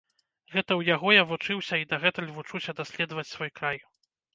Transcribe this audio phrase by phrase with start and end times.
[0.53, 3.79] Гэта ў яго я вучыўся і дагэтуль вучуся даследаваць свой край.